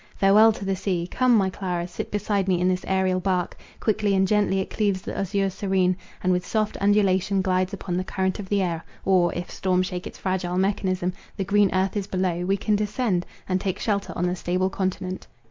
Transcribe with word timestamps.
Farewell 0.15 0.51
to 0.53 0.65
the 0.65 0.75
sea! 0.75 1.05
Come, 1.05 1.35
my 1.35 1.51
Clara, 1.51 1.87
sit 1.87 2.09
beside 2.09 2.47
me 2.47 2.59
in 2.59 2.67
this 2.67 2.83
aerial 2.87 3.19
bark; 3.19 3.55
quickly 3.79 4.15
and 4.15 4.27
gently 4.27 4.59
it 4.59 4.71
cleaves 4.71 5.03
the 5.03 5.15
azure 5.15 5.51
serene, 5.51 5.95
and 6.23 6.33
with 6.33 6.43
soft 6.43 6.75
undulation 6.81 7.43
glides 7.43 7.71
upon 7.71 7.95
the 7.97 8.03
current 8.03 8.39
of 8.39 8.49
the 8.49 8.63
air; 8.63 8.83
or, 9.05 9.31
if 9.35 9.51
storm 9.51 9.83
shake 9.83 10.07
its 10.07 10.17
fragile 10.17 10.57
mechanism, 10.57 11.13
the 11.37 11.43
green 11.45 11.71
earth 11.71 11.95
is 11.95 12.07
below; 12.07 12.43
we 12.45 12.57
can 12.57 12.75
descend, 12.75 13.27
and 13.47 13.61
take 13.61 13.77
shelter 13.77 14.11
on 14.15 14.25
the 14.25 14.35
stable 14.35 14.71
continent. 14.71 15.27